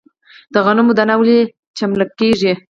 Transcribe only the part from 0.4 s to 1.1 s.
د غنمو